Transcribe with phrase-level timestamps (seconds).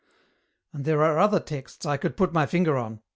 [0.73, 3.01] "And there are other texts I could put my finger on.